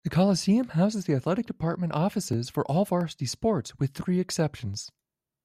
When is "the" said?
0.03-0.09, 1.05-1.13